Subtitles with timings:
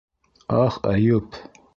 [0.61, 1.39] Ах, Әйүп!